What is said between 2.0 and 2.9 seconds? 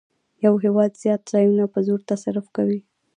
تصرف کوي